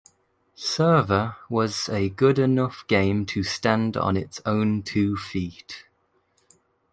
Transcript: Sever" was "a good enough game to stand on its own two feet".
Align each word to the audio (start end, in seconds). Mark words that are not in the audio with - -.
Sever" 0.55 1.35
was 1.47 1.87
"a 1.87 2.09
good 2.09 2.39
enough 2.39 2.83
game 2.87 3.23
to 3.27 3.43
stand 3.43 3.95
on 3.95 4.17
its 4.17 4.41
own 4.47 4.81
two 4.81 5.15
feet". 5.15 5.85